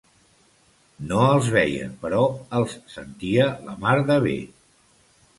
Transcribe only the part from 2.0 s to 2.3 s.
però